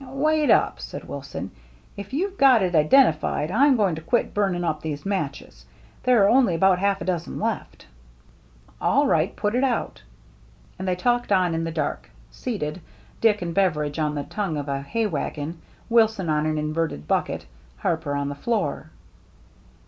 [0.27, 1.51] "Wait up," said Wilson."
[1.95, 5.63] If you've got it identified, I'm going to quit burning up these matches.
[6.01, 7.85] There are only about half a dozen left.""
[8.91, 9.35] All right.
[9.35, 10.01] Put it out."
[10.79, 12.81] And they talked on in the dark, seated,
[13.21, 17.05] Dick and Beveridge on the tongue of a hay wagon, Wilson on an in verted
[17.07, 17.45] bucket.
[17.77, 18.89] Harper on the floor.